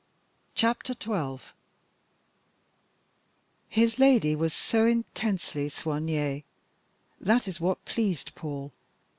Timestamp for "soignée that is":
5.69-7.61